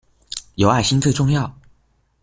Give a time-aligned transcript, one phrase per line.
[0.55, 1.55] 有愛心最重要